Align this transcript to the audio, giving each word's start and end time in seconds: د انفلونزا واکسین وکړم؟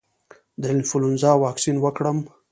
د 0.61 0.63
انفلونزا 0.73 1.31
واکسین 1.43 1.77
وکړم؟ 1.81 2.17